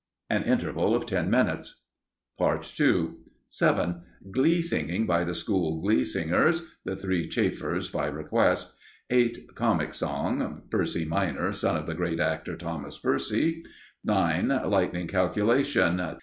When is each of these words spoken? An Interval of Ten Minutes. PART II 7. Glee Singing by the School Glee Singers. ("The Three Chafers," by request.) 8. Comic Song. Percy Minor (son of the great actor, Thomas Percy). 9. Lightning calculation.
An 0.31 0.41
Interval 0.41 0.95
of 0.95 1.05
Ten 1.05 1.29
Minutes. 1.29 1.83
PART 2.35 2.73
II 2.81 3.09
7. 3.45 4.01
Glee 4.31 4.63
Singing 4.63 5.05
by 5.05 5.23
the 5.23 5.35
School 5.35 5.79
Glee 5.79 6.03
Singers. 6.03 6.63
("The 6.83 6.95
Three 6.95 7.27
Chafers," 7.27 7.87
by 7.91 8.07
request.) 8.07 8.73
8. 9.11 9.53
Comic 9.53 9.93
Song. 9.93 10.63
Percy 10.71 11.05
Minor 11.05 11.51
(son 11.53 11.77
of 11.77 11.85
the 11.85 11.93
great 11.93 12.19
actor, 12.19 12.55
Thomas 12.57 12.97
Percy). 12.97 13.61
9. 14.03 14.47
Lightning 14.65 15.05
calculation. 15.05 16.01